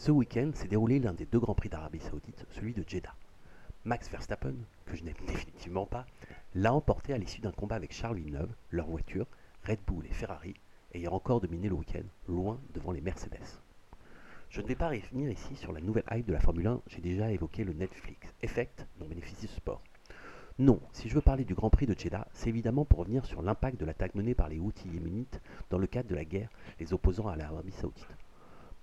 Ce 0.00 0.10
week-end 0.10 0.52
s'est 0.54 0.66
déroulé 0.66 0.98
l'un 0.98 1.12
des 1.12 1.26
deux 1.26 1.40
grands 1.40 1.54
prix 1.54 1.68
d'Arabie 1.68 2.00
Saoudite, 2.00 2.46
celui 2.52 2.72
de 2.72 2.82
Jeddah. 2.86 3.14
Max 3.84 4.08
Verstappen, 4.08 4.54
que 4.86 4.96
je 4.96 5.04
n'aime 5.04 5.12
définitivement 5.26 5.84
pas, 5.84 6.06
l'a 6.54 6.72
emporté 6.72 7.12
à 7.12 7.18
l'issue 7.18 7.42
d'un 7.42 7.52
combat 7.52 7.74
avec 7.74 7.92
Charles 7.92 8.16
Villeneuve, 8.16 8.48
leur 8.70 8.86
voiture, 8.86 9.26
Red 9.68 9.80
Bull 9.86 10.06
et 10.06 10.14
Ferrari, 10.14 10.54
ayant 10.94 11.12
encore 11.12 11.42
dominé 11.42 11.68
le 11.68 11.74
week-end, 11.74 12.06
loin 12.28 12.58
devant 12.72 12.92
les 12.92 13.02
Mercedes. 13.02 13.60
Je 14.48 14.62
ne 14.62 14.66
vais 14.66 14.74
pas 14.74 14.88
revenir 14.88 15.30
ici 15.30 15.54
sur 15.54 15.70
la 15.70 15.82
nouvelle 15.82 16.06
hype 16.10 16.24
de 16.24 16.32
la 16.32 16.40
Formule 16.40 16.68
1, 16.68 16.80
j'ai 16.86 17.02
déjà 17.02 17.30
évoqué 17.30 17.62
le 17.62 17.74
Netflix 17.74 18.32
Effect 18.40 18.86
dont 19.00 19.06
bénéficie 19.06 19.48
ce 19.48 19.56
sport. 19.56 19.82
Non, 20.58 20.80
si 20.92 21.10
je 21.10 21.14
veux 21.14 21.20
parler 21.20 21.44
du 21.44 21.54
Grand 21.54 21.68
Prix 21.68 21.84
de 21.84 21.98
Jeddah, 21.98 22.26
c'est 22.32 22.48
évidemment 22.48 22.86
pour 22.86 23.00
revenir 23.00 23.26
sur 23.26 23.42
l'impact 23.42 23.78
de 23.78 23.84
l'attaque 23.84 24.14
menée 24.14 24.34
par 24.34 24.48
les 24.48 24.58
Houthis 24.58 24.88
yéménites 24.88 25.42
dans 25.68 25.76
le 25.76 25.86
cadre 25.86 26.08
de 26.08 26.14
la 26.14 26.24
guerre 26.24 26.48
les 26.78 26.94
opposant 26.94 27.28
à 27.28 27.36
l'Arabie 27.36 27.72
Saoudite. 27.72 28.16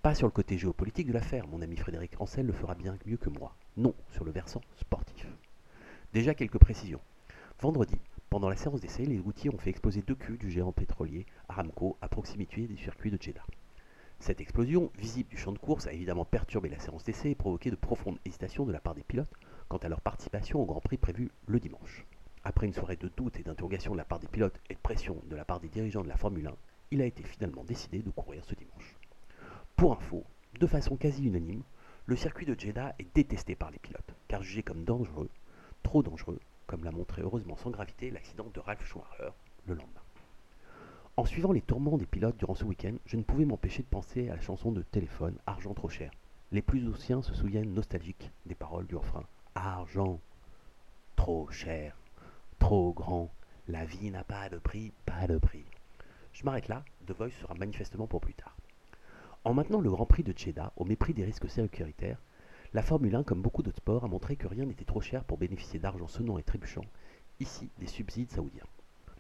Pas 0.08 0.16
sur 0.16 0.28
le 0.28 0.32
côté 0.32 0.58
géopolitique 0.58 1.08
de 1.08 1.12
l'affaire, 1.12 1.50
mon 1.50 1.62
ami 1.62 1.76
Frédéric 1.76 2.16
Rancel 2.16 2.46
le 2.46 2.54
fera 2.54 2.76
bien 2.76 2.98
mieux 3.06 3.18
que 3.18 3.30
moi. 3.30 3.58
Non, 3.76 3.94
sur 4.08 4.24
le 4.24 4.32
versant 4.32 4.62
sportif. 4.78 5.28
Déjà 6.14 6.34
quelques 6.34 6.60
précisions. 6.60 7.02
Vendredi, 7.60 7.98
pendant 8.30 8.48
la 8.48 8.56
séance 8.56 8.80
d'essai, 8.80 9.04
les 9.04 9.20
routiers 9.20 9.54
ont 9.54 9.58
fait 9.58 9.70
exploser 9.70 10.02
deux 10.02 10.16
culs 10.16 10.38
du 10.38 10.50
géant 10.50 10.72
pétrolier 10.72 11.26
Aramco 11.50 11.98
à 12.02 12.08
proximité 12.08 12.68
du 12.68 12.78
circuit 12.78 13.12
de 13.12 13.22
Jeddah. 13.22 13.44
Cette 14.20 14.40
explosion, 14.40 14.94
visible 14.98 15.28
du 15.28 15.36
champ 15.36 15.52
de 15.52 15.58
course, 15.58 15.88
a 15.88 15.92
évidemment 15.92 16.24
perturbé 16.24 16.70
la 16.70 16.80
séance 16.80 17.04
d'essai 17.04 17.32
et 17.32 17.36
provoqué 17.36 17.70
de 17.70 17.76
profondes 17.76 18.20
hésitations 18.24 18.66
de 18.66 18.72
la 18.72 18.80
part 18.80 18.96
des 18.96 19.04
pilotes 19.04 19.34
quant 19.68 19.76
à 19.76 19.90
leur 19.90 20.00
participation 20.00 20.62
au 20.62 20.66
Grand 20.66 20.80
Prix 20.80 20.96
prévu 20.96 21.32
le 21.48 21.60
dimanche. 21.60 22.06
Après 22.46 22.66
une 22.66 22.74
soirée 22.74 22.96
de 22.96 23.12
doute 23.18 23.42
et 23.42 23.44
d'interrogation 23.44 23.92
de 23.92 23.98
la 23.98 24.06
part 24.06 24.22
des 24.22 24.30
pilotes 24.30 24.62
et 24.70 24.74
de 24.74 24.80
pression 24.80 25.22
de 25.26 25.36
la 25.36 25.44
part 25.44 25.60
des 25.60 25.68
dirigeants 25.68 26.04
de 26.04 26.08
la 26.08 26.16
Formule 26.16 26.48
1, 26.48 26.56
il 26.92 27.02
a 27.02 27.06
été 27.06 27.24
finalement 27.24 27.66
décidé 27.66 28.00
de 28.00 28.10
courir 28.10 28.46
ce 28.46 28.56
dimanche. 28.56 28.96
Pour 29.78 29.92
info, 29.92 30.24
de 30.60 30.66
façon 30.66 30.96
quasi 30.96 31.24
unanime, 31.24 31.62
le 32.08 32.16
circuit 32.16 32.48
de 32.48 32.60
Jeddah 32.60 32.96
est 32.98 33.14
détesté 33.14 33.54
par 33.54 33.70
les 33.70 33.78
pilotes, 33.78 34.16
car 34.28 34.42
jugé 34.42 34.64
comme 34.64 34.84
dangereux, 34.84 35.30
trop 35.84 36.02
dangereux, 36.02 36.40
comme 36.66 36.84
l'a 36.84 36.90
montré 36.90 37.22
heureusement 37.22 37.58
sans 37.58 37.70
gravité 37.70 38.10
l'accident 38.10 38.48
de 38.52 38.60
Ralf 38.60 38.84
Schumacher 38.84 39.30
le 39.68 39.76
lendemain. 39.76 40.02
En 41.16 41.26
suivant 41.26 41.52
les 41.52 41.62
tourments 41.62 42.00
des 42.00 42.08
pilotes 42.08 42.38
durant 42.38 42.56
ce 42.56 42.64
week-end, 42.64 42.96
je 43.06 43.18
ne 43.18 43.22
pouvais 43.22 43.46
m'empêcher 43.46 43.84
de 43.84 43.88
penser 43.88 44.30
à 44.30 44.36
la 44.36 44.42
chanson 44.42 44.72
de 44.72 44.82
téléphone 44.82 45.38
Argent 45.46 45.76
trop 45.76 45.90
cher. 45.90 46.10
Les 46.52 46.64
plus 46.64 46.90
anciens 46.92 47.22
se 47.22 47.36
souviennent 47.36 47.76
nostalgiques 47.76 48.32
des 48.48 48.56
paroles 48.56 48.88
du 48.88 48.96
refrain 48.96 49.26
Argent 49.54 50.20
trop 51.16 51.52
cher, 51.52 51.96
trop 52.58 52.94
grand, 52.94 53.30
la 53.68 53.86
vie 53.86 54.10
n'a 54.10 54.24
pas 54.24 54.50
de 54.50 54.58
prix, 54.58 54.92
pas 55.06 55.28
de 55.28 55.38
prix. 55.38 55.66
Je 56.34 56.44
m'arrête 56.46 56.68
là, 56.68 56.84
The 57.06 57.12
Voice 57.12 57.30
sera 57.42 57.54
manifestement 57.54 58.08
pour 58.08 58.22
plus 58.22 58.34
tard. 58.34 58.58
En 59.44 59.54
maintenant 59.54 59.82
le 59.82 59.90
Grand 59.90 60.06
Prix 60.06 60.24
de 60.24 60.38
Jeddah 60.38 60.74
au 60.76 60.86
mépris 60.86 61.14
des 61.14 61.24
risques 61.24 61.50
sécuritaires, 61.50 62.22
la 62.74 62.82
Formule 62.82 63.16
1, 63.16 63.24
comme 63.24 63.42
beaucoup 63.42 63.64
d'autres 63.64 63.78
sports, 63.78 64.04
a 64.04 64.08
montré 64.08 64.36
que 64.36 64.48
rien 64.48 64.66
n'était 64.66 64.84
trop 64.84 65.00
cher 65.00 65.24
pour 65.24 65.38
bénéficier 65.38 65.80
d'argent 65.80 66.08
sonnant 66.08 66.38
et 66.38 66.44
trébuchant, 66.44 66.84
ici 67.40 67.70
des 67.80 67.88
subsides 67.88 68.32
saoudiens. 68.32 68.66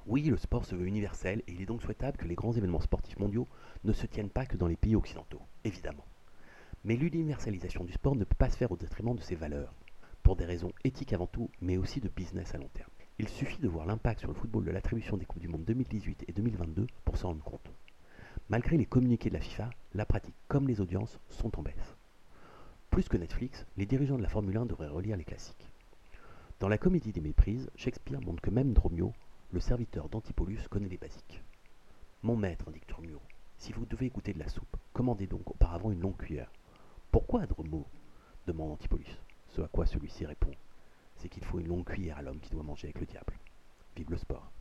Oui, 0.06 0.24
le 0.24 0.38
sport 0.38 0.66
se 0.66 0.76
veut 0.76 0.86
universel 0.86 1.44
et 1.48 1.54
il 1.54 1.62
est 1.62 1.66
donc 1.66 1.82
souhaitable 1.82 2.18
que 2.18 2.28
les 2.28 2.36
grands 2.36 2.54
événements 2.54 2.82
sportifs 2.82 3.20
mondiaux 3.20 3.48
ne 3.84 3.94
se 3.94 4.06
tiennent 4.06 4.30
pas 4.30 4.46
que 4.46 4.58
dans 4.58 4.68
les 4.68 4.76
pays 4.76 4.96
occidentaux, 4.96 5.42
évidemment. 5.64 6.06
Mais 6.84 6.96
l'universalisation 6.96 7.84
du 7.84 7.94
sport 7.94 8.16
ne 8.16 8.24
peut 8.24 8.36
pas 8.36 8.50
se 8.50 8.58
faire 8.58 8.72
au 8.72 8.78
détriment 8.78 9.16
de 9.16 9.22
ses 9.22 9.36
valeurs, 9.36 9.74
pour 10.24 10.36
des 10.36 10.46
raisons 10.46 10.74
éthiques 10.84 11.14
avant 11.14 11.28
tout, 11.28 11.50
mais 11.62 11.78
aussi 11.78 12.02
de 12.02 12.10
business 12.10 12.54
à 12.54 12.58
long 12.58 12.70
terme. 12.74 12.92
Il 13.20 13.30
suffit 13.30 13.62
de 13.62 13.68
voir 13.68 13.86
l'impact 13.86 14.20
sur 14.20 14.30
le 14.30 14.36
football 14.36 14.66
de 14.66 14.72
l'attribution 14.72 15.18
des 15.18 15.26
Coupes 15.26 15.42
du 15.42 15.48
Monde 15.48 15.64
2018 15.64 16.26
et 16.28 16.34
2022 16.34 16.86
pour 17.06 17.18
s'en 17.18 17.30
rendre 17.30 17.44
compte. 17.44 17.72
Malgré 18.50 18.78
les 18.78 18.86
communiqués 18.86 19.30
de 19.30 19.36
la 19.36 19.42
FIFA, 19.42 19.70
la 19.94 20.06
pratique 20.06 20.36
comme 20.48 20.68
les 20.68 20.80
audiences 20.80 21.20
sont 21.30 21.58
en 21.60 21.62
baisse. 21.62 21.96
Plus 22.90 23.10
que 23.10 23.18
Netflix, 23.18 23.66
les 23.76 23.86
dirigeants 23.86 24.18
de 24.18 24.24
la 24.24 24.30
Formule 24.30 24.58
1 24.58 24.66
devraient 24.66 24.88
relire 24.88 25.18
les 25.18 25.26
classiques. 25.26 25.70
Dans 26.60 26.70
la 26.70 26.78
comédie 26.78 27.12
des 27.12 27.22
méprises, 27.22 27.70
Shakespeare 27.76 28.22
montre 28.22 28.42
que 28.42 28.50
même 28.50 28.74
Dromio, 28.74 29.14
le 29.52 29.60
serviteur 29.60 30.10
d'Antipolus, 30.10 30.68
connaît 30.70 30.88
les 30.88 30.98
basiques. 30.98 31.44
Mon 32.24 32.36
maître, 32.36 32.68
indique 32.70 32.88
Dromio, 32.88 33.22
si 33.58 33.74
vous 33.74 33.86
devez 33.86 34.10
goûter 34.10 34.34
de 34.34 34.40
la 34.40 34.48
soupe, 34.48 34.78
commandez 34.94 35.28
donc 35.28 35.50
auparavant 35.50 35.92
une 35.92 36.02
longue 36.02 36.18
cuillère. 36.18 36.52
Pourquoi, 37.12 37.46
Dromio? 37.46 37.86
demande 38.48 38.72
Antipolus. 38.72 39.22
Ce 39.50 39.62
à 39.62 39.68
quoi 39.68 39.86
celui-ci 39.86 40.26
répond 40.26 40.52
c'est 41.18 41.30
qu'il 41.30 41.44
faut 41.44 41.60
une 41.60 41.68
longue 41.68 41.86
cuillère 41.86 42.18
à 42.18 42.22
l'homme 42.22 42.40
qui 42.40 42.52
doit 42.52 42.64
manger 42.64 42.88
avec 42.88 43.00
le 43.00 43.06
diable. 43.06 43.34
Vive 43.96 44.12
le 44.12 44.18
sport 44.18 44.52